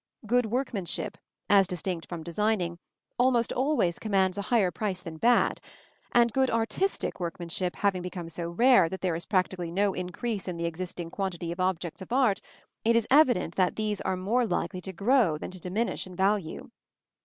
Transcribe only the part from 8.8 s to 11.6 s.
that there is practically no increase in the existing quantity of